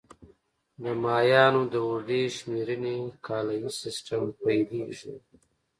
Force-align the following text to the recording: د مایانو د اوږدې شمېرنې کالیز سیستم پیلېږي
د 0.81 0.83
مایانو 1.03 1.61
د 1.73 1.75
اوږدې 1.87 2.21
شمېرنې 2.37 2.95
کالیز 3.27 3.65
سیستم 3.83 4.21
پیلېږي 4.41 5.13